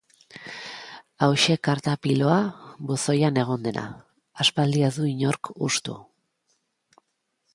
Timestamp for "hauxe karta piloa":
1.25-2.37